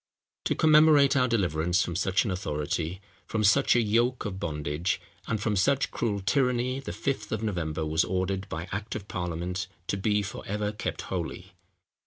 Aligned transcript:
To 0.45 0.55
commemorate 0.55 1.15
our 1.15 1.27
deliverance 1.27 1.83
from 1.83 1.95
such 1.95 2.25
an 2.25 2.31
authority—from 2.31 3.43
such 3.43 3.75
a 3.75 3.81
yoke 3.83 4.25
of 4.25 4.39
bondage—and 4.39 5.39
from 5.39 5.55
such 5.55 5.91
cruel 5.91 6.21
tyranny, 6.21 6.79
the 6.79 6.91
Fifth 6.91 7.31
of 7.31 7.43
November 7.43 7.85
was 7.85 8.03
ordered 8.03 8.49
by 8.49 8.67
act 8.71 8.95
of 8.95 9.07
parliament 9.07 9.67
to 9.85 9.97
be 9.97 10.23
for 10.23 10.41
ever 10.47 10.71
kept 10.71 11.03
holy. 11.03 11.53